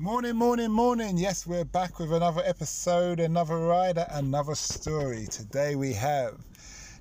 [0.00, 1.18] Morning, morning, morning.
[1.18, 5.26] Yes, we're back with another episode, another rider, another story.
[5.26, 6.38] Today we have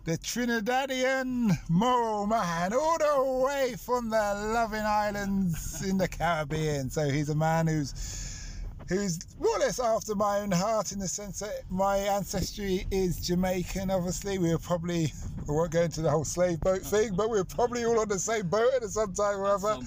[0.03, 4.17] the Trinidadian moral man all the way from the
[4.53, 6.89] loving islands in the Caribbean.
[6.89, 8.57] So he's a man who's
[8.89, 13.25] who's more or less after my own heart in the sense that my ancestry is
[13.25, 14.39] Jamaican, obviously.
[14.39, 15.13] We were probably,
[15.47, 18.19] we won't go into the whole slave boat thing, but we're probably all on the
[18.19, 19.79] same boat at some time or other.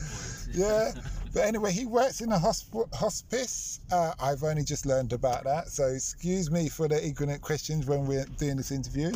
[0.55, 0.93] Yeah.
[1.33, 3.81] But anyway, he works in a hosp- hospice.
[3.91, 8.07] Uh, I've only just learned about that, so excuse me for the ignorant questions when
[8.07, 9.13] we're doing this interview.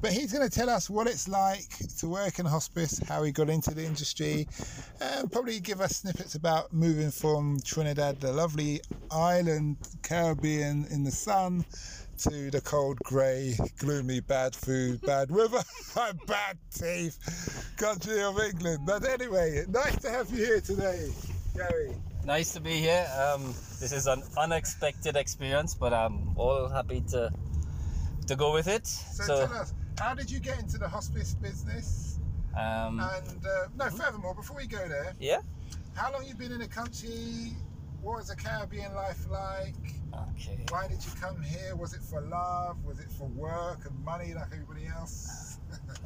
[0.00, 3.22] But he's going to tell us what it's like to work in a hospice, how
[3.22, 4.48] he got into the industry,
[5.02, 8.80] and probably give us snippets about moving from Trinidad, the lovely
[9.10, 11.66] island, Caribbean in the sun,
[12.16, 15.62] to the cold, grey, gloomy, bad food, bad weather,
[16.26, 18.80] bad teeth country of England.
[18.86, 21.10] But anyway, nice to have you here today.
[21.54, 21.94] Gary.
[22.24, 23.06] Nice to be here.
[23.18, 27.32] Um, this is an unexpected experience, but I'm all happy to
[28.26, 28.86] to go with it.
[28.86, 32.18] So, tell us, how did you get into the hospice business?
[32.56, 35.40] um, And uh, no, furthermore, before we go there, yeah.
[35.94, 37.52] how long you been in the country?
[38.02, 39.74] What was the Caribbean life like?
[40.34, 40.58] Okay.
[40.70, 41.76] Why did you come here?
[41.76, 42.82] Was it for love?
[42.84, 45.58] Was it for work and money like everybody else?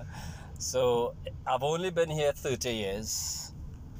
[0.58, 1.14] So
[1.46, 3.43] I've only been here 30 years.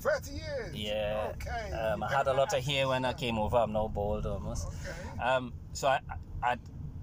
[0.05, 0.75] 30 years?
[0.75, 1.33] Yeah.
[1.33, 1.73] Okay.
[1.73, 3.57] Um, I had a lot of hair when I came over.
[3.57, 4.69] I'm now bald almost.
[4.69, 5.23] Okay.
[5.23, 6.01] Um, so I,
[6.43, 6.57] I,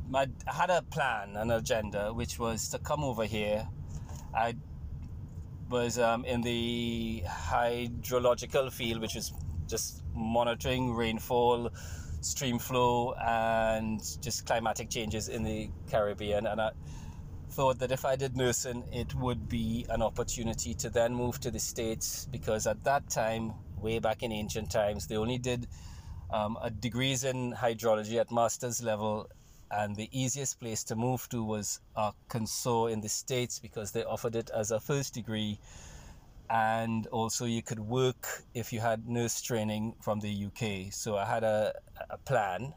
[0.07, 3.67] my, I had a plan, an agenda, which was to come over here.
[4.35, 4.55] I
[5.69, 9.33] was um, in the hydrological field, which is
[9.67, 11.71] just monitoring rainfall,
[12.19, 16.45] stream flow, and just climatic changes in the Caribbean.
[16.45, 16.71] And I
[17.51, 21.51] thought that if I did nursing, it would be an opportunity to then move to
[21.51, 25.67] the States because at that time, way back in ancient times, they only did
[26.31, 29.29] um, a degrees in hydrology at master's level,
[29.69, 34.35] and the easiest place to move to was Arkansas in the States because they offered
[34.35, 35.59] it as a first degree.
[36.49, 40.91] And also, you could work if you had nurse training from the UK.
[40.91, 41.73] So, I had a,
[42.09, 42.73] a plan.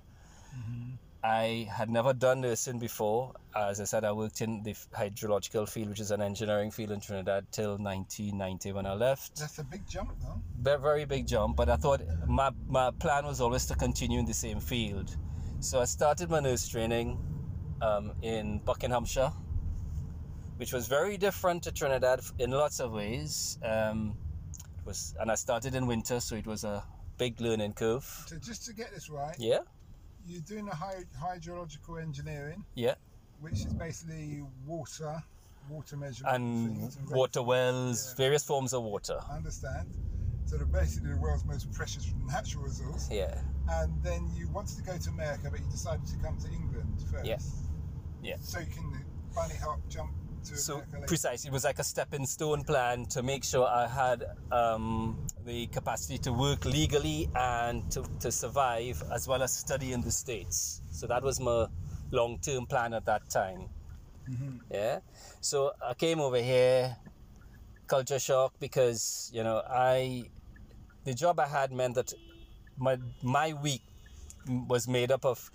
[1.24, 3.32] I had never done nursing before.
[3.56, 7.00] As I said, I worked in the hydrological field, which is an engineering field in
[7.00, 10.38] Trinidad, till 1990 when I left That's a big jump, though.
[10.60, 14.26] very, very big jump, but I thought my, my plan was always to continue in
[14.26, 15.16] the same field.
[15.60, 17.18] So I started my nurse training
[17.80, 19.32] um, in Buckinghamshire,
[20.58, 23.58] which was very different to Trinidad in lots of ways.
[23.64, 24.14] Um,
[24.78, 26.84] it was, and I started in winter, so it was a
[27.16, 28.04] big learning curve.
[28.26, 29.60] So just to get this right, Yeah,
[30.26, 32.94] you're doing a hy- hydrological engineering, yeah,
[33.40, 35.22] which is basically water,
[35.68, 38.16] water measurement and and water wells, Yeah.
[38.16, 39.18] various forms of water.
[39.30, 39.88] I understand.
[40.46, 43.08] So they're basically the world's most precious natural resource.
[43.10, 43.40] Yeah,
[43.70, 47.02] And then you wanted to go to America, but you decided to come to England
[47.10, 47.24] first.
[47.24, 47.38] Yeah.
[48.22, 48.36] Yeah.
[48.40, 49.04] So you can
[49.34, 50.10] bunny hop, jump
[50.44, 54.24] to so precisely, it was like a stepping stone plan to make sure I had
[54.52, 60.00] um, the capacity to work legally and to, to survive as well as study in
[60.00, 60.82] the States.
[60.90, 61.66] So that was my
[62.10, 63.68] long term plan at that time.
[64.28, 64.60] Mhm.
[64.70, 65.00] Yeah.
[65.40, 66.96] So I came over here,
[67.86, 70.30] culture shock because, you know, I,
[71.04, 72.12] the job I had meant that
[72.78, 73.82] my, my week
[74.68, 75.50] was made up of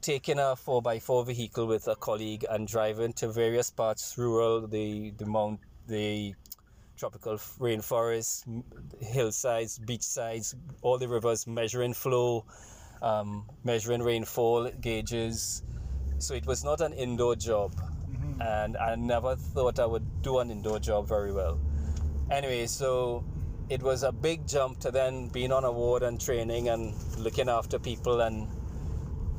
[0.00, 5.26] taking a 4x4 vehicle with a colleague and driving to various parts, rural, the, the
[5.26, 6.34] mount, the
[6.96, 8.64] tropical rainforests, m-
[9.00, 12.44] hillsides, beachsides, all the rivers, measuring flow,
[13.02, 15.62] um, measuring rainfall gauges.
[16.18, 18.40] So it was not an indoor job, Mhm.
[18.40, 21.58] and I never thought I would do an indoor job very well.
[22.30, 23.24] Anyway, so
[23.70, 27.48] it was a big jump to then being on a ward and training and looking
[27.48, 28.48] after people and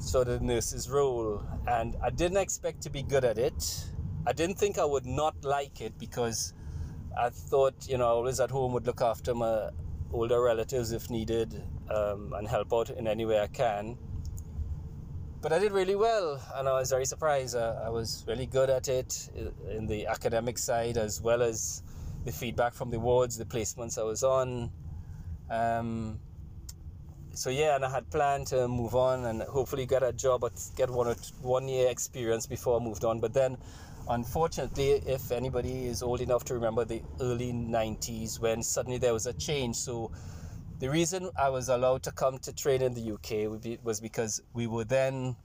[0.02, 1.44] sort of nurse's role.
[1.68, 3.86] And I didn't expect to be good at it.
[4.28, 6.54] I didn't think I would not like it because
[7.18, 9.70] I thought, you know, I always at home would look after my
[10.14, 13.98] older relatives if needed um, and help out in any way I can.
[15.42, 17.56] But I did really well, and I was very surprised.
[17.56, 19.30] I, I was really good at it
[19.68, 21.82] in the academic side as well as
[22.26, 24.72] the feedback from the wards, the placements I was on.
[25.50, 26.20] Um,
[27.34, 30.52] so yeah, and I had planned to move on and hopefully get a job or
[30.76, 33.20] get one or t- one year experience before I moved on.
[33.20, 33.58] But then,
[34.10, 39.28] unfortunately, if anybody is old enough to remember the early 90s when suddenly there was
[39.28, 39.78] a change.
[39.78, 40.12] So
[40.80, 44.68] the reason I was allowed to come to train in the UK was because we
[44.68, 45.36] were then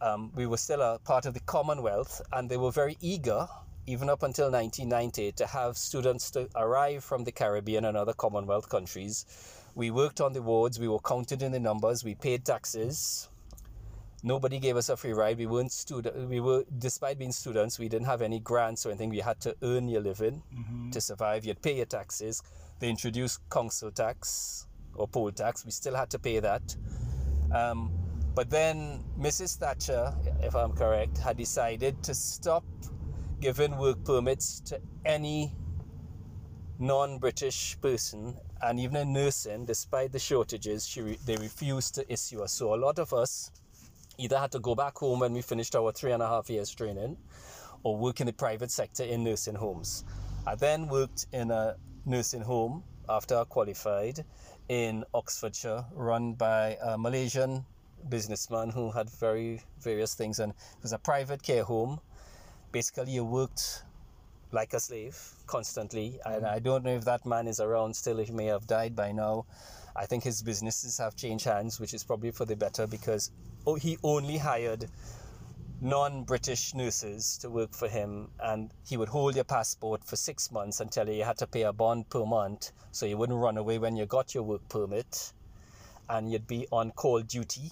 [0.00, 3.48] um, we were still a part of the Commonwealth, and they were very eager,
[3.86, 8.68] even up until 1990, to have students to arrive from the Caribbean and other Commonwealth
[8.68, 9.24] countries.
[9.74, 13.28] We worked on the wards, we were counted in the numbers, we paid taxes.
[14.22, 15.38] Nobody gave us a free ride.
[15.38, 16.28] We weren't student.
[16.28, 19.10] We were, despite being students, we didn't have any grants or anything.
[19.10, 20.42] We had to earn your living
[20.90, 21.44] to survive.
[21.44, 22.42] You'd pay your taxes.
[22.80, 25.64] They introduced council tax or poll tax.
[25.64, 26.74] We still had to pay that.
[27.54, 27.92] Um,
[28.34, 29.58] but then Mrs.
[29.58, 30.12] Thatcher,
[30.42, 32.64] if I'm correct, had decided to stop
[33.40, 35.54] giving work permits to any
[36.78, 42.12] non British person and even in nursing, despite the shortages, she re- they refused to
[42.12, 42.52] issue us.
[42.52, 43.50] So a lot of us
[44.18, 46.74] either had to go back home when we finished our three and a half years
[46.74, 47.16] training
[47.82, 50.04] or work in the private sector in nursing homes.
[50.46, 54.24] I then worked in a nursing home after I qualified
[54.68, 57.64] in Oxfordshire, run by a Malaysian
[58.08, 62.00] businessman who had very various things, and it was a private care home.
[62.72, 63.82] Basically, you worked
[64.52, 66.52] like a slave constantly, and mm.
[66.52, 68.18] I don't know if that man is around still.
[68.18, 69.46] He may have died by now.
[69.94, 73.30] I think his businesses have changed hands, which is probably for the better because
[73.66, 74.88] oh, he only hired
[75.80, 80.80] non-British nurses to work for him, and he would hold your passport for six months
[80.80, 83.96] until you had to pay a bond per month, so you wouldn't run away when
[83.96, 85.32] you got your work permit,
[86.08, 87.70] and you'd be on call duty.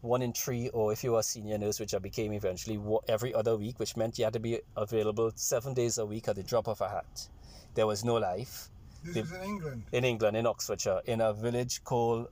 [0.00, 2.78] One in three, or if you were a senior nurse, which I became eventually,
[3.08, 6.36] every other week, which meant you had to be available seven days a week at
[6.36, 7.28] the drop of a hat.
[7.74, 8.70] There was no life
[9.04, 9.82] This The- was in England.
[9.92, 12.28] in England, in Oxfordshire, in a village called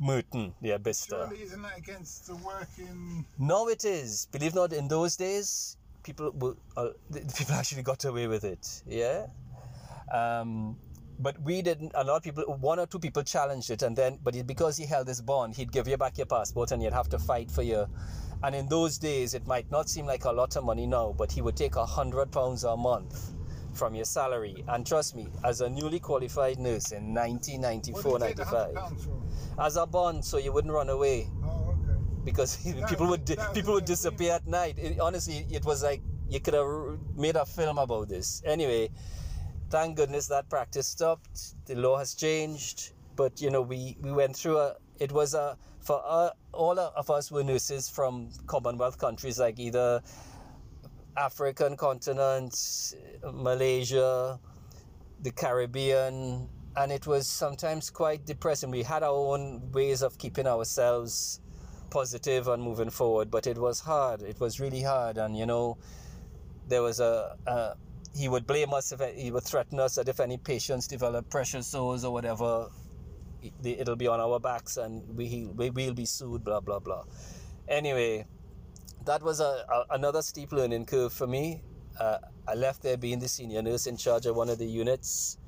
[0.00, 1.26] Merton, near Bicester.
[1.28, 3.24] Surely isn't that against the working?
[3.38, 4.26] No, it is.
[4.32, 8.82] Believe not, in those days, people were, uh, people actually got away with it.
[8.86, 9.26] Yeah.
[10.12, 10.76] Um,
[11.18, 11.92] but we didn't.
[11.94, 14.76] A lot of people, one or two people challenged it, and then, but it, because
[14.76, 17.50] he held this bond, he'd give you back your passport, and you'd have to fight
[17.50, 17.88] for your.
[18.42, 21.32] And in those days, it might not seem like a lot of money now, but
[21.32, 23.32] he would take a hundred pounds a month
[23.72, 24.62] from your salary.
[24.68, 28.44] And trust me, as a newly qualified nurse in What 1994, did you take the
[28.44, 29.08] hundred 95,
[29.58, 31.98] as a bond, so you wouldn't run away Oh, okay.
[32.24, 32.56] because
[32.88, 34.78] people would di- that people would disappear at night.
[34.78, 38.42] It, honestly, it was like you could have made a film about this.
[38.44, 38.90] Anyway,
[39.70, 41.54] thank goodness that practice stopped.
[41.66, 44.76] The law has changed, but you know we we went through a.
[44.98, 50.02] It was a for uh, all of us were nurses from Commonwealth countries like either
[51.16, 52.54] African continent,
[53.32, 54.38] Malaysia,
[55.22, 58.70] the Caribbean, and it was sometimes quite depressing.
[58.70, 61.40] We had our own ways of keeping ourselves
[61.90, 64.22] positive and moving forward, but it was hard.
[64.22, 65.78] It was really hard, and you know,
[66.68, 67.36] there was a.
[67.46, 67.76] a
[68.16, 71.62] he would blame us if he would threaten us that if any patients develop pressure
[71.62, 72.68] sores or whatever,
[73.42, 76.42] it- it'll be on our backs and we we will be sued.
[76.44, 77.04] Blah blah blah.
[77.68, 78.26] Anyway,
[79.04, 81.62] that was a, a another steep learning curve for me.
[82.00, 82.18] Uh,
[82.48, 85.38] I left there being the senior nurse in charge of one of the units.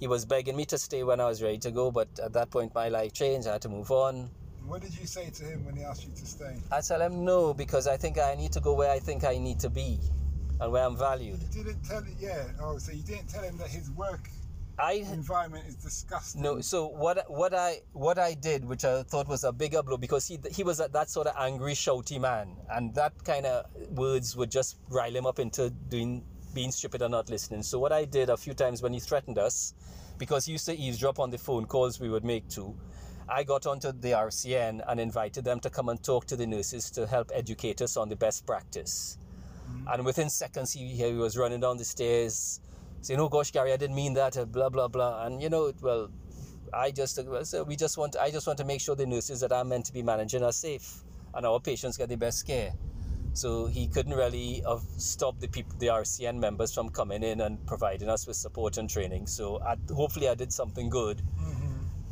[0.00, 2.50] He was begging me to stay when I was ready to go, but at that
[2.50, 3.46] point my life changed.
[3.48, 4.30] I had to move on.
[4.66, 6.56] What did you say to him when he asked you to stay?
[6.72, 9.36] I tell him no because I think I need to go where I think I
[9.38, 9.98] need to be
[10.60, 11.40] and where I'm valued.
[11.52, 12.44] You didn't tell yeah.
[12.60, 14.28] Oh, so you didn't tell him that his work
[14.78, 16.42] I environment is disgusting.
[16.42, 19.96] No, so what what I what I did, which I thought was a bigger blow,
[19.96, 23.66] because he he was a, that sort of angry, shouty man, and that kind of
[23.90, 27.62] words would just rile him up into doing being stupid or not listening.
[27.62, 29.74] So what I did a few times when he threatened us,
[30.18, 32.76] because he used to eavesdrop on the phone calls we would make too,
[33.28, 36.90] I got onto the RCN and invited them to come and talk to the nurses
[36.92, 39.18] to help educate us on the best practice.
[39.92, 42.60] And within seconds, he, he was running down the stairs
[43.00, 45.26] saying, "Oh gosh, Gary, I didn't mean that." uh, Blah blah blah.
[45.26, 46.10] And you know, well,
[46.72, 49.40] I just uh, so we just want I just want to make sure the nurses
[49.40, 51.04] that I'm meant to be managing are safe
[51.34, 52.72] and our patients get the best care.
[53.34, 57.64] So he couldn't really have stopped the people, the RCN members from coming in and
[57.66, 59.26] providing us with support and training.
[59.26, 61.20] So I, hopefully I did something good.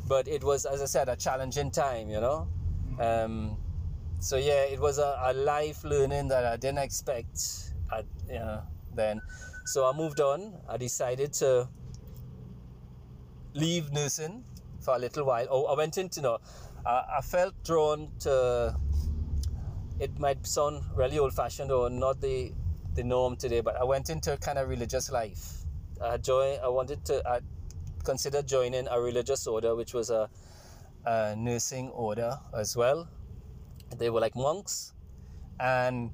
[0.05, 2.49] But it was, as I said, a challenging time, you know.
[2.99, 3.57] Um,
[4.23, 7.73] so yeah, it was a, a life learning that I didn't expect.
[7.91, 8.61] At, you know,
[8.95, 9.21] then,
[9.65, 10.53] so I moved on.
[10.67, 11.67] I decided to
[13.53, 14.45] leave nursing
[14.79, 15.45] for a little while.
[15.49, 16.37] Oh, I went into no.
[16.85, 18.75] I, I felt drawn to.
[19.99, 22.53] It might sound really old-fashioned or not the
[22.95, 25.65] the norm today, but I went into a kind of religious life.
[26.01, 26.61] I joined.
[26.63, 27.21] I wanted to.
[27.27, 27.41] I
[28.05, 30.29] considered joining a religious order, which was a
[31.05, 33.09] a nursing order as well.
[33.97, 34.93] They were like monks,
[35.59, 36.11] and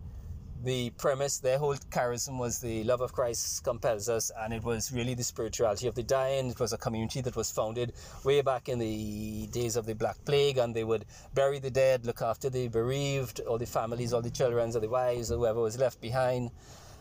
[0.64, 4.92] the premise, their whole charism was the love of Christ compels us, and it was
[4.92, 6.50] really the spirituality of the dying.
[6.50, 7.94] It was a community that was founded
[8.26, 12.06] way back in the days of the Black Plague, and they would bury the dead,
[12.06, 15.62] look after the bereaved, all the families, all the children, or the wives, or whoever
[15.62, 16.52] was left behind,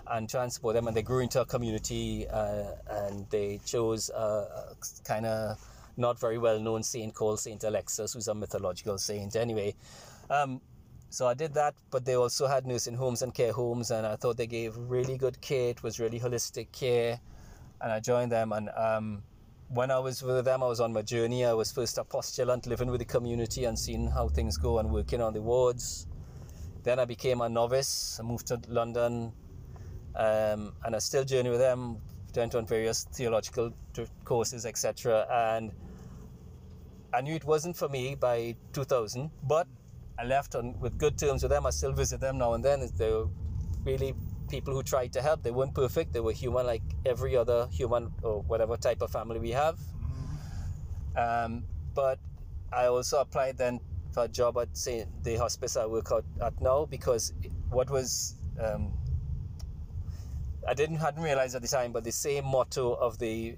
[0.06, 0.86] and transport them.
[0.86, 5.58] And they grew into a community, uh, and they chose a, a kind of
[5.96, 9.74] not very well known saint called Saint Alexis, who's a mythological saint anyway.
[10.30, 10.60] Um,
[11.10, 14.16] so I did that, but they also had nursing homes and care homes, and I
[14.16, 15.70] thought they gave really good care.
[15.70, 17.18] It was really holistic care,
[17.80, 18.52] and I joined them.
[18.52, 19.22] And um,
[19.68, 21.46] when I was with them, I was on my journey.
[21.46, 24.90] I was first a postulant, living with the community and seeing how things go and
[24.90, 26.06] working on the wards.
[26.82, 28.18] Then I became a novice.
[28.20, 29.32] I moved to London,
[30.14, 31.98] um, and I still journey with them.
[32.36, 33.72] Went on various theological
[34.24, 35.26] courses, etc.
[35.28, 35.72] And
[37.12, 39.66] I knew it wasn't for me by 2000, but
[40.18, 41.64] I left on with good terms with them.
[41.64, 42.88] I still visit them now and then.
[42.96, 43.24] They're
[43.84, 44.14] really
[44.48, 45.42] people who tried to help.
[45.42, 46.12] They weren't perfect.
[46.12, 49.78] They were human, like every other human or whatever type of family we have.
[51.16, 52.18] Um, but
[52.72, 53.80] I also applied then
[54.12, 57.32] for a job at say the hospice I work out at now because
[57.70, 58.92] what was um,
[60.66, 63.56] I didn't hadn't realized at the time, but the same motto of the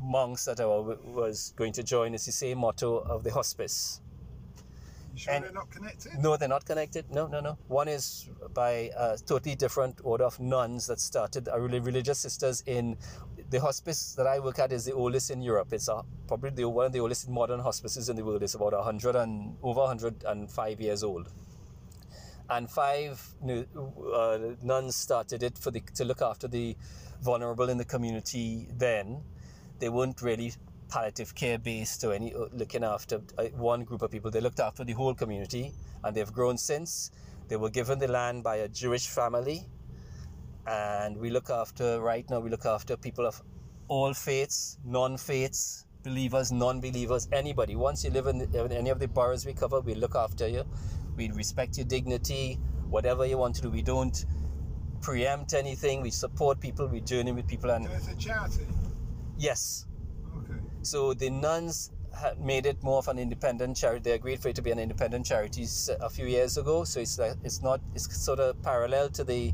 [0.00, 4.00] monks that I was going to join is the same motto of the hospice
[5.20, 6.12] sure and they're not connected?
[6.18, 7.10] No, they're not connected.
[7.10, 7.58] No, no, no.
[7.68, 12.62] One is by a totally different order of nuns that started, a really religious sisters
[12.66, 12.96] in
[13.50, 15.72] the hospice that I work at is the oldest in Europe.
[15.72, 18.42] It's a, probably the, one of the oldest modern hospices in the world.
[18.42, 21.28] It's about 100 and over 105 years old.
[22.48, 26.76] And five uh, nuns started it for the, to look after the
[27.22, 29.22] vulnerable in the community then.
[29.78, 30.52] They weren't really
[30.90, 34.30] palliative care based or any uh, looking after uh, one group of people.
[34.30, 35.72] They looked after the whole community
[36.04, 37.10] and they've grown since.
[37.48, 39.66] They were given the land by a Jewish family
[40.66, 43.40] and we look after, right now, we look after people of
[43.88, 47.76] all faiths, non faiths, believers, non believers, anybody.
[47.76, 50.46] Once you live in, the, in any of the boroughs we cover, we look after
[50.46, 50.64] you.
[51.16, 53.70] We respect your dignity, whatever you want to do.
[53.70, 54.24] We don't
[55.00, 56.02] preempt anything.
[56.02, 56.86] We support people.
[56.86, 57.70] We journey with people.
[57.70, 58.66] And so it's a charity.
[59.38, 59.86] Yes,
[60.82, 64.02] so the nuns had made it more of an independent charity.
[64.02, 65.66] They agreed for it to be an independent charity
[66.00, 66.84] a few years ago.
[66.84, 69.52] So it's like it's not it's sort of parallel to the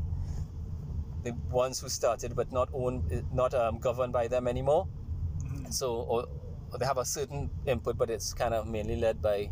[1.23, 4.87] the ones who started, but not owned, not um, governed by them anymore.
[5.43, 5.71] Mm-hmm.
[5.71, 6.25] So or,
[6.71, 9.51] or they have a certain input, but it's kind of mainly led by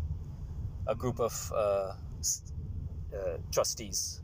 [0.86, 1.92] a group of uh,
[3.14, 4.22] uh, trustees.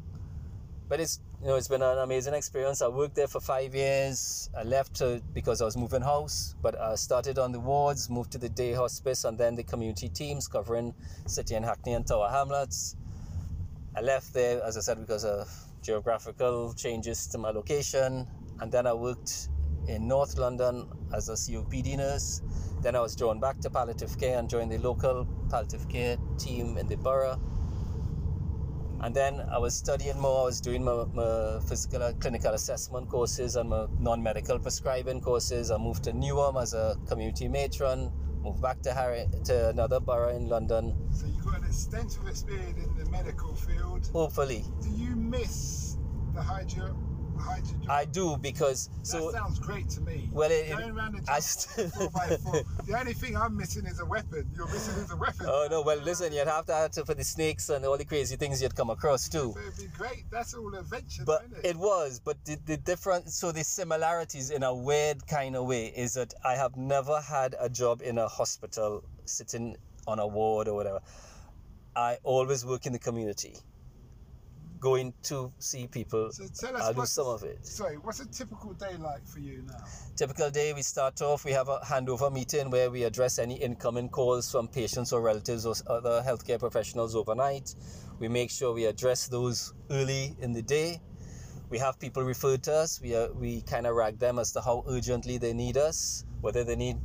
[0.88, 2.83] But it's you know, it's been an amazing experience.
[2.83, 4.49] I worked there for five years.
[4.57, 8.31] I left to, because I was moving house, but I started on the wards, moved
[8.33, 10.95] to the day hospice, and then the community teams covering
[11.27, 12.95] City and Hackney and Tower Hamlets.
[13.97, 15.49] I left there, as I said, because of
[15.83, 18.29] geographical changes to my location,
[18.61, 19.49] and then I worked
[19.89, 22.41] in North London as a COPD nurse.
[22.83, 26.77] Then I was drawn back to palliative care and joined the local palliative care team
[26.77, 27.41] in the borough
[29.02, 30.42] and then I was studying more.
[30.42, 35.71] I was doing my, my physical clinical assessment courses and my non-medical prescribing courses.
[35.71, 38.12] I moved to Newham as a community matron.
[38.42, 40.97] Moved back to Harrow to another borough in London.
[41.12, 44.09] So you've got an extensive experience in the medical field.
[44.12, 44.64] Hopefully.
[44.82, 45.97] Do you miss
[46.35, 46.97] the hydro?
[47.89, 50.29] I do because that so sounds great to me.
[50.33, 53.87] Well, it, going around the, I st- four by four, the only thing I'm missing
[53.87, 54.49] is a weapon.
[54.55, 55.47] You're missing is a weapon.
[55.49, 55.83] Oh no!
[55.83, 58.75] Well, listen, you'd have to to for the snakes and all the crazy things you'd
[58.75, 59.53] come across too.
[59.55, 60.25] So it'd be great.
[60.31, 61.25] That's all adventure.
[61.25, 61.71] But it?
[61.71, 61.77] it?
[61.77, 62.21] was.
[62.21, 66.35] But the, the difference, so the similarities in a weird kind of way is that
[66.45, 71.01] I have never had a job in a hospital sitting on a ward or whatever.
[71.95, 73.57] I always work in the community
[74.83, 76.31] going to see people.
[76.33, 77.65] So tell us I'll do some of it.
[77.65, 79.85] Sorry, what's a typical day like for you now?
[80.17, 84.09] Typical day, we start off, we have a handover meeting where we address any incoming
[84.09, 87.77] calls from patients or relatives or other healthcare professionals overnight.
[88.19, 91.01] We make sure we address those early in the day.
[91.71, 93.01] We have people referred to us.
[93.01, 96.65] We, are, we kind of rag them as to how urgently they need us, whether
[96.65, 96.97] they need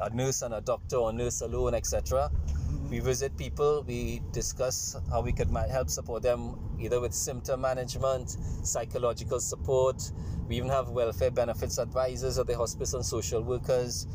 [0.00, 2.30] a nurse and a doctor or nurse alone, etc.
[2.94, 8.36] We visit people, we discuss how we could help support them either with symptom management,
[8.62, 10.12] psychological support.
[10.46, 14.06] We even have welfare benefits advisors at the hospice and social workers.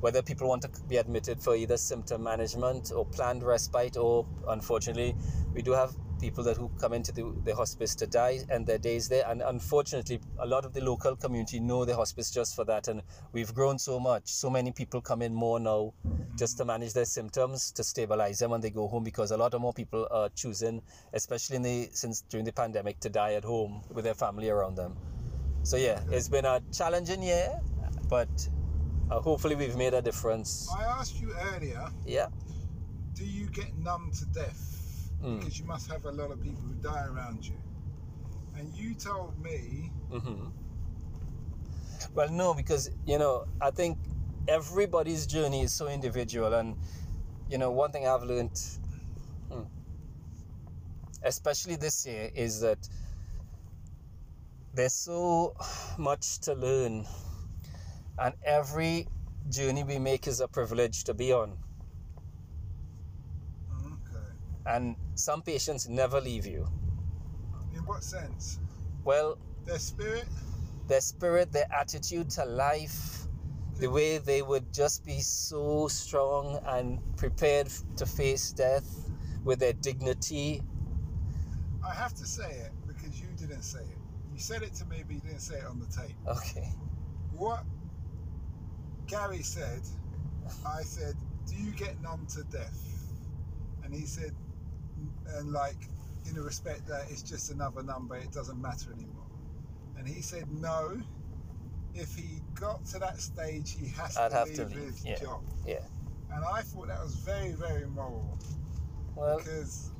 [0.00, 5.16] Whether people want to be admitted for either symptom management or planned respite, or unfortunately,
[5.54, 8.78] we do have people that who come into the, the hospice to die and their
[8.78, 9.24] days there.
[9.28, 12.88] And unfortunately, a lot of the local community know the hospice just for that.
[12.88, 14.28] And we've grown so much.
[14.28, 15.92] So many people come in more now
[16.36, 19.54] just to manage their symptoms to stabilize them when they go home because a lot
[19.54, 20.80] of more people are choosing
[21.12, 24.76] especially in the since during the pandemic to die at home with their family around
[24.76, 24.96] them
[25.64, 27.60] so yeah it's been a challenging year
[28.08, 28.28] but
[29.10, 32.28] uh, hopefully we've made a difference I asked you earlier, yeah
[33.18, 34.77] do you get numb to death?
[35.22, 35.38] Mm.
[35.40, 37.56] Because you must have a lot of people who die around you.
[38.56, 40.46] And you told me, hmm
[42.14, 43.98] Well, no, because you know, I think
[44.48, 46.76] everybody's journey is so individual, and
[47.48, 48.58] you know, one thing I've learned,
[49.50, 49.62] hmm,
[51.22, 52.78] especially this year, is that
[54.74, 55.54] there's so
[55.98, 57.06] much to learn,
[58.18, 59.06] and every
[59.48, 61.58] journey we make is a privilege to be on.
[63.72, 64.32] okay.
[64.68, 66.68] And some patients never leave you.
[67.74, 68.60] In what sense?
[69.04, 70.26] Well, Their spirit?
[70.88, 73.26] their spirit, their attitude to life,
[73.78, 79.10] the way they would just be so strong and prepared to face death
[79.44, 80.62] with their dignity.
[81.84, 83.98] I have to say it because you didn't say it.
[84.34, 86.16] You said it to me, but you didn't say it on the tape.
[86.26, 86.68] Okay.
[87.32, 87.64] What
[89.06, 89.82] Gary said,
[90.66, 91.14] I said,
[91.46, 92.78] Do you get numb to death?
[93.84, 94.32] And he said,
[95.36, 95.88] and like,
[96.30, 99.26] in a respect that it's just another number, it doesn't matter anymore.
[99.96, 101.00] And he said, No,
[101.94, 105.04] if he got to that stage, he has I'd to have leave to leave, his
[105.04, 105.18] yeah.
[105.18, 105.42] job.
[105.66, 105.80] Yeah.
[106.32, 108.38] And I thought that was very, very moral
[109.16, 109.90] Well, because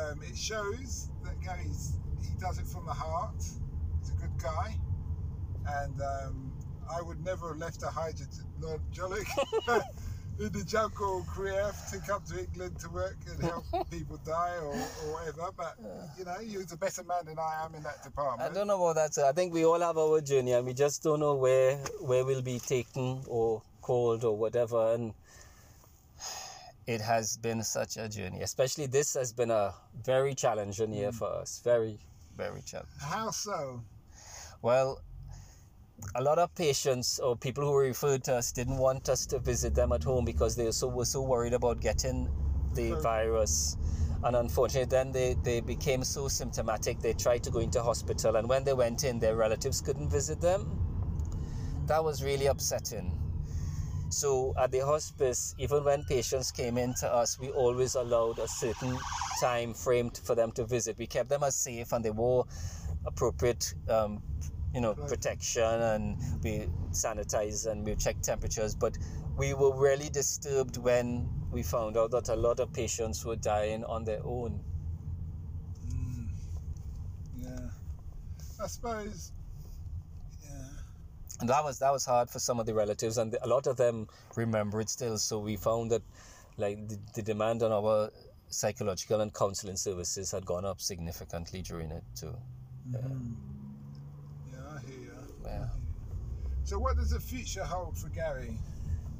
[0.00, 3.36] um, it shows that Gary's he does it from the heart.
[3.38, 4.76] He's a good guy,
[5.82, 6.52] and um,
[6.92, 9.26] I would never have left a hydraulic
[10.38, 14.74] in the jungle career to come to England to work and help people die or,
[14.74, 15.50] or whatever.
[15.56, 15.76] But
[16.18, 18.50] you know, you're a better man than I am in that department.
[18.50, 19.14] I don't know about that.
[19.14, 19.26] sir.
[19.26, 22.42] I think we all have our journey, and we just don't know where where we'll
[22.42, 24.94] be taken or called or whatever.
[24.94, 25.14] And
[26.86, 28.42] it has been such a journey.
[28.42, 31.16] Especially this has been a very challenging year hmm.
[31.16, 31.60] for us.
[31.64, 31.98] Very,
[32.36, 32.98] very challenging.
[33.00, 33.82] How so?
[34.62, 35.00] Well,
[36.14, 39.38] a lot of patients or people who were referred to us didn't want us to
[39.38, 42.28] visit them at home because they were so, were so worried about getting
[42.74, 43.02] the Right.
[43.02, 43.76] virus.
[44.24, 48.36] And unfortunately, then they, they became so symptomatic, they tried to go into hospital.
[48.36, 50.78] And when they went in, their relatives couldn't visit them.
[51.86, 53.20] That was really upsetting.
[54.08, 58.48] So at the hospice, even when patients came in to us, we always allowed a
[58.48, 58.98] certain
[59.40, 60.96] time frame for them to visit.
[60.98, 62.46] We kept them as safe and they wore
[63.04, 64.22] appropriate, um,
[64.76, 65.08] you know, Right.
[65.08, 68.74] protection and we sanitize and we check temperatures.
[68.74, 68.98] But
[69.38, 73.84] we were really disturbed when we found out that a lot of patients were dying
[73.84, 74.60] on their own.
[75.88, 76.28] Mm,
[77.38, 77.70] yeah,
[78.62, 79.32] I suppose.
[80.44, 80.68] Yeah.
[81.40, 83.76] and that was that was hard for some of the relatives and a lot of
[83.78, 86.02] them remember it still so we found that
[86.58, 88.10] like the, the demand on our
[88.48, 92.34] psychological and counseling services had gone up significantly during it too
[92.88, 92.92] Mhm.
[92.92, 93.45] Yeah, I hear you.
[95.46, 95.66] Yeah
[96.64, 98.58] So, what does the future hold for Gary?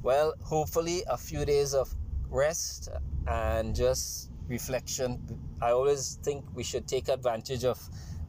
[0.03, 1.95] well hopefully a few days of
[2.29, 2.89] rest
[3.27, 5.21] and just reflection.
[5.61, 7.79] I always think we should take advantage of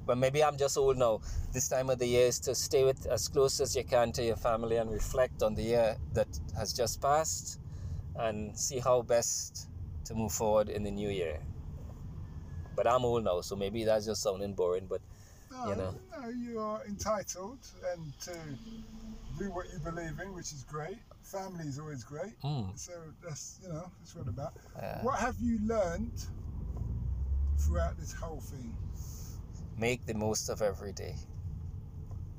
[0.06, 1.20] but maybe i'm just old now.
[1.52, 4.24] This time of the year is to stay with as close as you can to
[4.24, 7.60] your family and reflect on the year that has just passed
[8.16, 9.70] and see how best
[10.06, 11.40] to move forward in the new year.
[12.76, 15.02] But i'm old now so maybe that's just sounding boring but
[15.52, 15.94] No, You know.
[16.20, 17.60] no, you are entitled
[17.94, 18.32] and to
[19.38, 20.98] do what you believe in, which is great.
[21.24, 22.40] Family is always great.
[22.44, 22.92] mm, So
[23.24, 24.54] that's you know that's what about.
[24.76, 25.04] yeah.
[25.04, 26.14] What have you learned
[27.60, 28.76] throughout this whole thing?
[29.78, 31.16] make the most of every day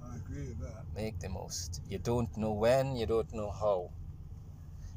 [0.02, 0.84] I agree with that.
[0.94, 1.80] make the most.
[1.88, 3.90] You don't know when, you don't know how.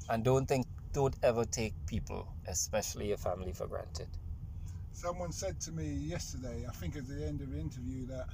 [0.09, 4.07] And don't think don't ever take people, especially your family, for granted.
[4.93, 8.27] Someone said to me yesterday, I think at the end of the interview, that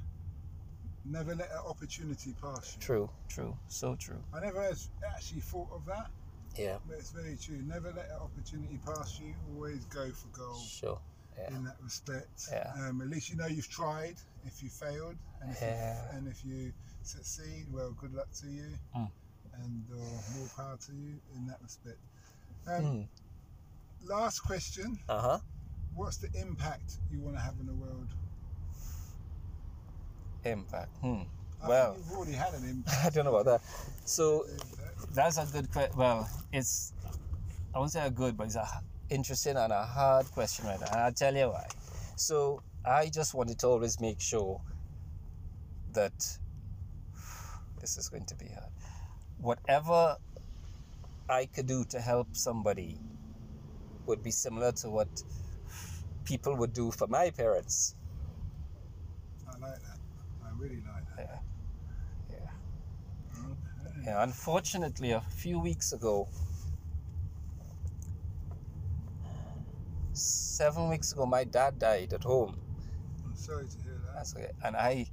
[1.06, 2.82] never let an opportunity pass you.
[2.82, 4.22] True, true, so true.
[4.34, 6.08] I never actually thought of that,
[6.58, 7.62] Yeah, but it's very true.
[7.64, 9.34] Never let an opportunity pass you.
[9.54, 10.66] Always go for gold.
[10.68, 11.00] sure.
[11.38, 11.56] Yeah.
[11.56, 12.50] in that respect.
[12.52, 12.74] Yeah.
[12.80, 14.16] Um, at least you know you've tried.
[14.44, 15.94] If you failed, and if, Yeah.
[16.12, 19.12] you, and if you succeed, well, good luck to you, Mm.
[19.62, 19.98] and uh,
[20.36, 22.00] more power to you in that respect.
[22.66, 23.08] Um, Mm.
[24.08, 25.40] Last question: Uh huh.
[25.98, 28.08] What's the impact you want to have in the world?
[30.46, 30.96] Impact.
[31.02, 31.22] Hmm.
[31.62, 33.06] I Well- you've already had an impact.
[33.06, 33.62] I don't know about that.
[34.08, 34.46] So
[35.14, 35.98] that's a good question.
[35.98, 36.94] Well, it's
[37.74, 38.68] I won't say a good, but it's a
[39.10, 40.88] interesting and a hard question right now.
[40.92, 41.68] And I'll tell you why.
[42.16, 44.62] So I just wanted to always make sure
[45.94, 46.14] that
[47.82, 48.72] this is going to be hard.
[49.40, 50.18] Whatever
[51.28, 53.00] I could do to help somebody
[54.06, 55.08] would be similar to what
[56.28, 57.96] people would do for my parents.
[59.48, 60.00] I like that.
[60.46, 61.42] I really like that.
[62.30, 62.36] Yeah.
[62.36, 63.40] Yeah.
[63.40, 64.02] Okay.
[64.06, 66.28] Yeah, unfortunately, a few weeks ago,
[70.12, 72.60] seven weeks ago, my dad died at home.
[73.26, 74.16] I'm sorry to hear that.
[74.16, 74.52] That's okay.
[74.66, 75.08] And I,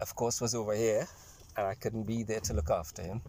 [0.00, 1.06] of course, was over here,
[1.56, 3.22] and I couldn't be there to look after him.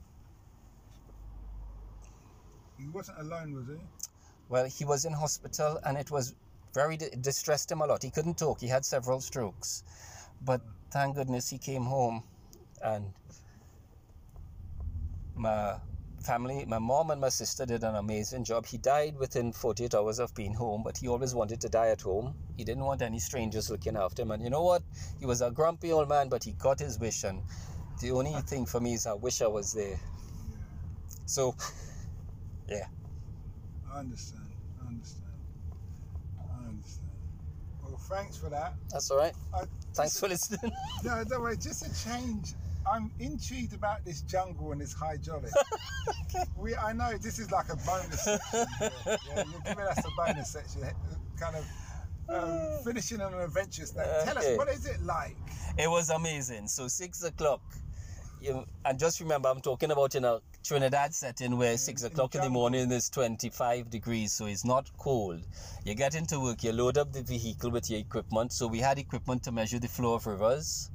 [2.79, 3.75] He wasn't alone, was he?
[4.49, 6.33] Well, he was in hospital, and it was
[6.77, 8.03] very it distressed him a lot.
[8.03, 8.61] He couldn't talk.
[8.61, 9.83] He had several strokes,
[10.49, 10.61] but
[10.91, 12.23] thank goodness he came home,
[12.83, 13.05] and
[15.35, 15.77] my
[16.27, 18.65] family, my mom and my sister did an amazing job.
[18.67, 22.01] He died within 48 hours of being home, but he always wanted to die at
[22.01, 22.35] home.
[22.57, 24.31] He didn't want any strangers looking after him.
[24.31, 24.83] And you know what?
[25.19, 27.23] He was a grumpy old man, but he got his wish.
[27.23, 27.41] And
[28.01, 29.99] the only thing for me is I wish I was there.
[31.25, 31.55] So,
[32.69, 32.87] yeah.
[33.91, 34.51] I understand.
[34.83, 35.26] I understand.
[38.09, 38.73] Thanks for that.
[38.91, 39.33] That's all right.
[39.53, 40.71] I, Thanks just- for listening.
[41.03, 41.57] No, don't worry.
[41.57, 42.53] Just a change.
[42.89, 45.51] I'm intrigued about this jungle and this hydraulic.
[46.57, 48.65] we, I know this is like a bonus section.
[48.81, 50.81] Yeah, yeah, you're giving us a bonus section,
[51.37, 51.65] kind of
[52.29, 54.05] um, finishing on an adventurous note.
[54.23, 54.55] Tell us, Okay.
[54.57, 55.35] what is it like?
[55.77, 56.67] It was amazing.
[56.69, 57.61] So six o'clock,
[58.41, 62.35] you, and just remember, I'm talking about in a Trinidad setting where mm, six o'clock
[62.35, 65.41] in the morning is 25 degrees, so it's not cold.
[65.85, 68.53] You get into work, you load up the vehicle with your equipment.
[68.53, 70.91] So we had equipment to measure the flow of rivers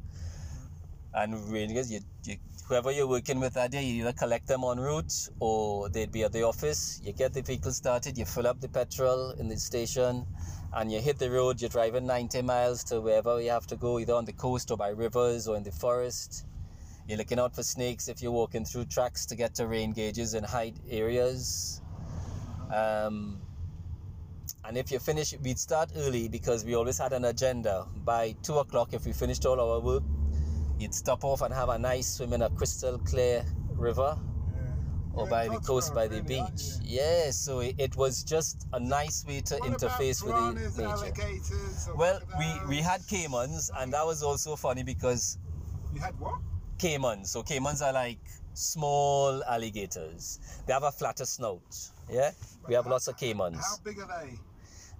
[1.14, 1.22] mm.
[1.22, 1.70] and rain.
[1.70, 2.37] You, you,
[2.68, 6.22] whoever you're working with that day, you either collect them en route or they'd be
[6.22, 7.00] at the office.
[7.05, 10.26] You get the vehicle started, you fill up the petrol in the station,
[10.74, 11.61] and you hit the road.
[11.61, 14.76] You're driving 90 miles to wherever you have to go, either on the coast or
[14.76, 16.46] by rivers or in the forest.
[17.09, 20.35] You're looking out for snakes if you're walking through tracks to get to rain gauges
[20.35, 21.83] in high areas.
[22.73, 23.41] Um,
[24.65, 27.87] and if you finish, we'd start early because we always had an agenda.
[28.05, 30.05] By two o'clock, if we finished all our work,
[30.79, 34.17] you'd stop off and have a nice swim in a crystal clear river
[34.55, 34.75] Yeah.
[35.15, 36.62] or by the coast by the beach.
[36.83, 41.93] Yeah, so it, was just a nice way to What interface with the nature.
[41.97, 45.38] Well, we, we had caimans, and that was also funny because
[45.93, 46.38] You had what?
[46.83, 47.27] Caimans.
[47.29, 48.18] So caimans are like
[48.55, 50.38] small alligators.
[50.66, 51.62] They have a flatter snout.
[52.11, 52.33] Yeah,
[52.68, 53.57] we have How- lots of caimans.
[53.57, 54.33] How big are they?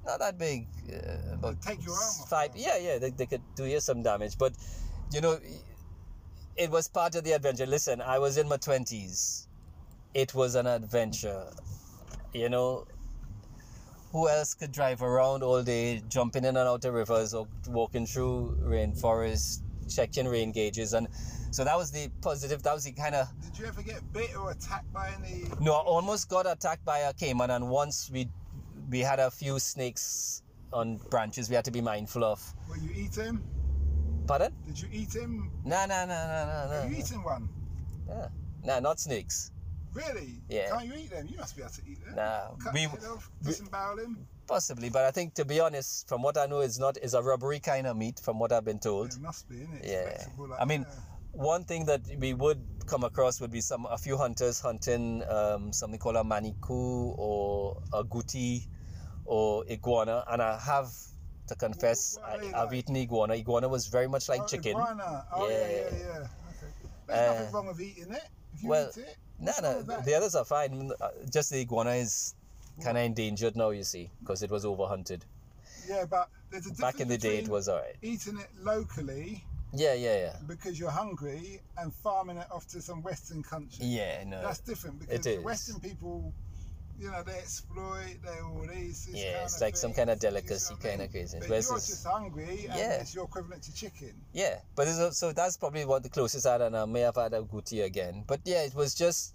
[0.05, 0.67] Not that big.
[0.93, 2.51] Uh, about take your arm five.
[2.57, 2.99] Yeah, yeah.
[2.99, 4.53] They, they could do you some damage, but
[5.13, 5.39] you know,
[6.57, 7.67] it was part of the adventure.
[7.67, 9.47] Listen, I was in my twenties.
[10.15, 11.47] It was an adventure.
[12.35, 12.87] You know,
[14.11, 18.07] who else could drive around all day, jumping in and out of rivers or walking
[18.07, 19.61] through rainforest,
[19.95, 21.09] checking rain gauges, and
[21.51, 22.63] so that was the positive.
[22.63, 25.45] That was the kind of Did you ever get bit or attacked by any?
[25.61, 28.29] no, I almost got attacked by a caiman, and once we
[28.91, 32.43] we had a few snakes on branches we had to be mindful of.
[32.69, 33.43] Will you eat him?
[34.27, 34.53] Pardon?
[34.67, 35.51] Did you eat him?
[35.65, 36.89] No, no, no, no, no, no.
[36.91, 37.49] you eaten one?
[38.09, 38.29] Yeah.
[38.65, 39.51] No, not snakes.
[39.93, 40.41] Really?
[40.49, 40.71] Yeah.
[40.71, 41.27] Can't you eat them?
[41.31, 42.15] You must be able to eat them.
[42.17, 44.27] Nah, Cut we- the head off, we- disembowel him.
[44.47, 47.23] Possibly, but I think to be honest, from what I know, it's not is a
[47.23, 48.21] rubbery kind of meat.
[48.21, 49.13] From what I've been told.
[49.15, 49.81] It must be, innit?
[49.83, 50.27] It's Yeah.
[50.37, 50.97] like I mean, that.
[51.33, 55.73] one thing that we would come across would be some a few hunters hunting um,
[55.73, 58.67] something called a manicou or agouti
[59.25, 60.91] or iguana, and I have
[61.49, 62.79] to confess what are they I, I've like?
[62.79, 63.35] eaten iguana.
[63.35, 64.73] Iguana was very much like oh, chicken.
[64.77, 65.25] Iguana.
[65.33, 65.99] Oh, yeah, yeah, Yeah.
[65.99, 66.27] yeah.
[66.51, 66.73] Okay.
[67.07, 68.29] There's Uh, nothing wrong with eating it.
[68.55, 69.17] If you well, eat it.
[69.39, 70.91] No, no, the others are fine.
[71.01, 72.35] Uh, Just the iguana is
[72.85, 75.23] kind of endangered now, you see, because it was overhunted.
[75.89, 77.97] Yeah, but there's a difference Back in the day, it was alright.
[78.03, 80.37] eating it locally Yeah, yeah, yeah.
[80.47, 83.87] because you're hungry and farming it off to some Western country.
[83.87, 84.43] Yeah, no.
[84.43, 85.39] That's different because the.
[85.39, 86.33] Western people,
[87.01, 89.09] you know, they exploit, they all these.
[89.11, 91.39] Yeah, it's like some kind of delicacy kind of crazy.
[91.41, 93.01] But Whereas you're just hungry and Yeah.
[93.01, 94.13] it's your equivalent to chicken.
[94.33, 97.33] Yeah, but so that's probably what the closest I had, and I may have had
[97.33, 98.23] agouti again.
[98.27, 99.35] But yeah, it was just,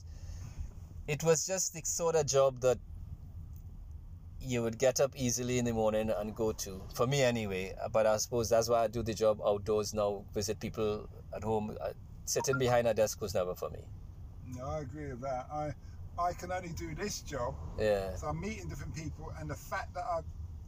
[1.08, 2.78] it was just the sort of job that
[4.48, 6.82] you would get up easily in the morning and go to.
[6.96, 7.76] For me, anyway.
[7.92, 10.24] But I suppose that's why I do the job outdoors now.
[10.34, 11.78] Visit people at home.
[11.82, 11.94] Uh,
[12.26, 13.80] Sitting behind a desk was never for me.
[14.48, 15.48] No, I agree with that.
[15.50, 15.74] I
[16.20, 19.94] I can only do this job, Yeah, so I'm meeting different people, and the fact
[19.94, 20.22] that I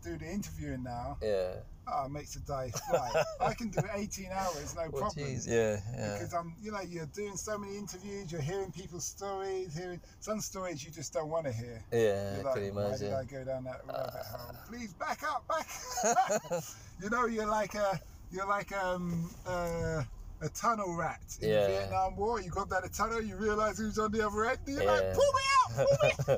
[0.03, 1.55] do the interviewing now, yeah.
[1.91, 3.11] Ah, makes a day fly.
[3.41, 5.25] I can do 18 hours, no Oh, problem.
[5.25, 6.13] jeez, yeah, yeah.
[6.13, 10.39] Because I'm, you know, you're doing so many interviews, you're hearing people's stories, hearing some
[10.39, 11.83] stories you just don't want to hear.
[11.91, 13.13] Yeah, You're like, could why did.
[13.13, 14.55] I go down that rabbit hole?
[14.69, 16.63] Please back up, back.
[17.01, 17.99] you know, you're like a,
[18.31, 20.03] you're like um, uh,
[20.41, 21.61] a tunnel rat in Yeah.
[21.61, 22.39] the Vietnam War.
[22.41, 24.91] You got down the tunnel, you realise who's on the other end, and you're Yeah.
[24.91, 25.87] like, pull me out,
[26.27, 26.35] pull me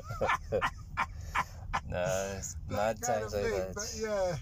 [0.58, 0.62] out.
[1.88, 3.72] no, it's mad times like that.
[3.74, 4.36] But yeah,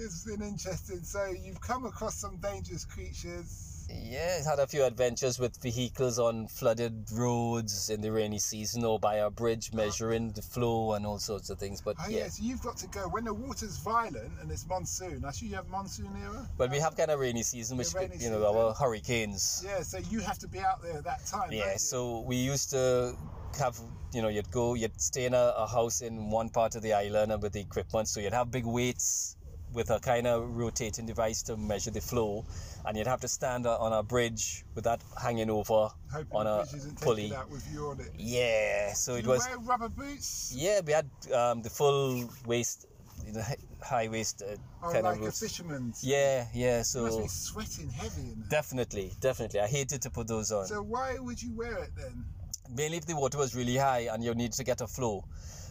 [0.00, 1.02] it's been interesting.
[1.02, 3.76] So you've come across some dangerous creatures.
[3.92, 9.00] Yeah, had a few adventures with vehicles on flooded roads in the rainy season or
[9.00, 11.80] by a bridge measuring the flow and all sorts of things.
[11.80, 14.66] But Oh yeah, yeah, so you've got to go when the water's violent and it's
[14.68, 15.24] monsoon.
[15.24, 16.48] I see you have monsoon era.
[16.56, 18.56] but we have kind of rainy season, which rainy you know season.
[18.56, 19.62] our hurricanes.
[19.66, 21.50] Yeah, so you have to be out there at that time.
[21.50, 23.16] Yeah, so we used to
[23.58, 23.76] have,
[24.14, 26.92] you know, you'd go, you'd stay in a, a house in one part of the
[26.92, 29.36] island and with the equipment, so you'd have big weights
[29.72, 32.44] with a kind of rotating device to measure the flow,
[32.86, 36.50] and you'd have to stand on a bridge with that hanging over Hoping on the
[36.52, 37.34] a isn't pulley.
[37.34, 38.10] out with you on it.
[38.18, 39.46] Yeah, so it you was.
[39.46, 40.52] wear rubber boots.
[40.56, 42.86] Yeah, we had um, the full waist,
[43.26, 43.42] you know,
[43.82, 45.40] high waist uh, Oh, kind like of a boots.
[45.40, 46.02] fisherman's.
[46.02, 46.70] Yeah, yeah.
[46.72, 50.66] You must So be sweating heavy definitely, definitely, I hated to put those on.
[50.66, 52.24] So why would you wear it then?
[52.72, 55.24] mainly if the water was really high and you need to get a flow.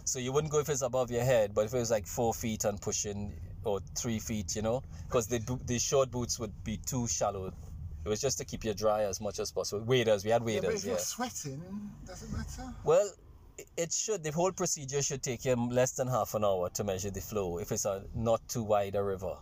[0.04, 2.34] So you wouldn't go if it's above your head, but if it was like four
[2.34, 3.32] feet and pushing
[3.64, 7.52] or three feet, you know, because the the short boots would be too shallow.
[8.06, 9.84] It was just to keep you dry as much as possible.
[9.86, 10.92] Waders, we had Yeah, but waders, if yeah.
[10.92, 11.62] you're sweating,
[12.08, 12.74] does it matter?
[12.84, 13.12] Well,
[13.76, 14.24] it should.
[14.24, 17.58] The whole procedure should take you less than half an hour to measure the flow
[17.60, 19.36] if it's a not too wide a river.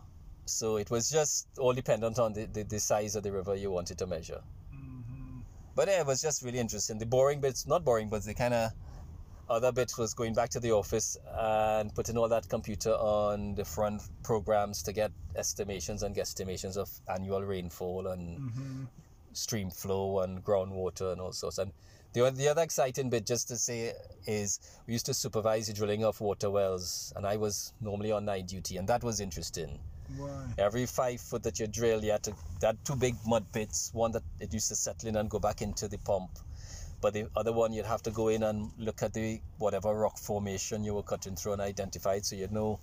[0.46, 3.70] So it was just all dependent on the, the, the size of the river you
[3.70, 4.42] wanted to measure.
[4.72, 5.40] hmm
[5.76, 6.98] But yeah, it was just really interesting.
[6.98, 8.72] The boring bits, not boring, but the kind of
[9.50, 13.66] other bit was going back to the office and putting all that computer on the
[13.66, 18.84] front programs to get estimations and guesstimations of annual rainfall and hmm
[19.38, 21.60] stream flow and groundwater and all sorts.
[21.60, 21.72] And
[22.14, 23.94] the, the other exciting bit, just to say,
[24.26, 28.26] is we used to supervise the drilling of water wells, and I was normally on
[28.26, 29.80] night duty, and that was interesting.
[30.16, 30.48] Why?
[30.58, 33.92] Every five foot that you drill, you had to that two big mud pits.
[33.94, 36.32] One that it used to settle in and go back into the pump,
[37.02, 40.18] but the other one you'd have to go in and look at the whatever rock
[40.18, 42.80] formation you were cutting through and identify it, so you'd know.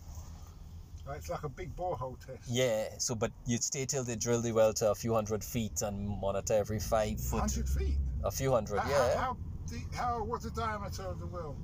[1.15, 2.49] It's like a big borehole test.
[2.49, 2.89] Yeah.
[2.99, 6.09] So, but you'd stay till they drill the well to a few hundred feet and
[6.09, 7.97] monitor every five foot, 100 feet.
[8.25, 8.79] a few hundred.
[8.81, 9.15] How, Yeah.
[9.17, 9.37] how, how,
[9.71, 11.57] deep, how, what's the diameter of the well?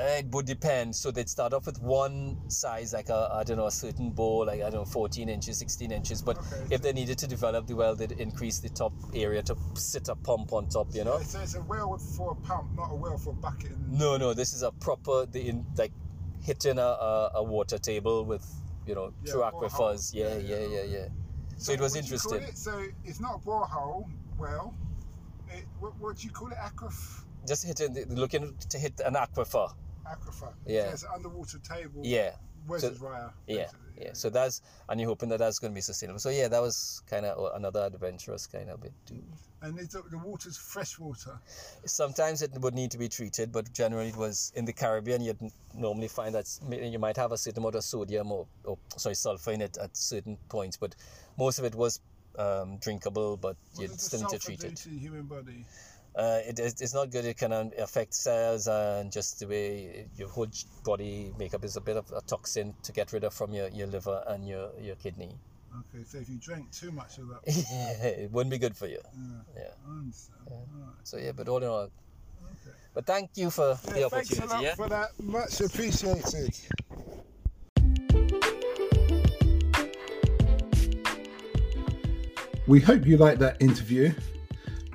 [0.00, 0.94] It would depend.
[0.94, 4.46] So they'd start off with one size, like a I don't know a certain bore,
[4.46, 6.22] like I don't know 14 inches, 16 inches.
[6.22, 6.66] But Okay.
[6.74, 10.14] if they needed to develop the well, they'd increase the top area to sit a
[10.14, 10.94] pump on top.
[10.94, 11.20] You know.
[11.22, 13.72] So it's a well for a pump, not a well for a bucket.
[13.88, 14.34] No, no.
[14.34, 15.92] This is a proper the in like
[16.44, 18.46] hitting a, a, a water table with
[18.86, 20.14] you know Yeah, through aquifers.
[20.14, 20.66] Yeah, Yeah, yeah, yeah.
[20.68, 21.08] yeah, yeah.
[21.56, 22.42] So it was what do you call interesting.
[22.54, 22.56] it?
[22.58, 24.06] So it's not a borehole
[24.38, 24.74] well.
[25.50, 26.56] It, what, what do you call it?
[26.58, 29.72] Aquif- Just hitting, looking to hit an aquifer.
[30.10, 30.52] Aquifer.
[30.66, 30.86] Yeah.
[30.86, 32.02] So it's an underwater table.
[32.02, 32.32] Yeah.
[32.66, 33.32] Reservoir.
[33.46, 34.12] Yeah, basically, yeah.
[34.12, 36.18] So that's and you're hoping that that's going to be sustainable.
[36.18, 39.22] So yeah, that was kind of another adventurous kind of bit too.
[39.62, 41.38] And it's, the water's fresh water.
[41.84, 45.22] Sometimes it would need to be treated, but generally it was in the Caribbean.
[45.22, 45.40] You'd
[45.74, 49.52] normally find that you might have a certain amount of sodium or, or sorry sulfur
[49.52, 50.94] in it at certain points, but
[51.38, 52.00] most of it was
[52.38, 53.36] um, drinkable.
[53.36, 54.76] But you still need to treat it.
[54.76, 55.64] to the human body?
[56.18, 57.24] Uh, it is, it's not good.
[57.24, 60.48] It can um, affect cells and just the way your whole
[60.84, 63.86] body makeup is a bit of a toxin to get rid of from your, your
[63.86, 65.30] liver and your, your kidney.
[65.94, 68.98] Okay, so if you drank too much of that, it wouldn't be good for you.
[69.14, 69.62] yeah, Yeah.
[69.86, 70.38] I understand.
[70.50, 72.76] Alright, So yeah, but all in all, okay.
[72.94, 74.54] but thank you for the Yeah, thanks a opportunity.
[74.54, 74.74] lot Yeah.
[74.74, 75.10] for that.
[75.22, 76.52] Much appreciated.
[82.66, 84.12] We hope you liked that interview.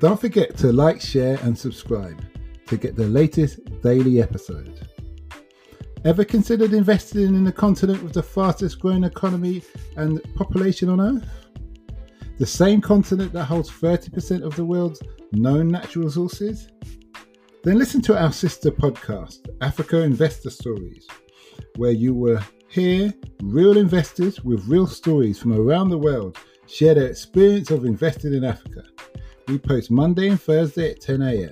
[0.04, 2.22] Don't forget to like, share, and subscribe
[2.68, 4.86] to get the latest daily episode.
[6.04, 9.64] Ever considered investing in the continent with the fastest growing economy
[9.96, 11.48] and population on Earth?
[12.38, 16.68] The same continent that holds 30% of the world's known natural resources?
[17.64, 21.08] Then listen to our sister podcast, Africa Investor Stories,
[21.78, 26.38] where you will hear real investors with real stories from around the world
[26.68, 28.84] share their experience of investing in Africa.
[29.48, 31.52] We post Monday and Thursday at 10 a.m.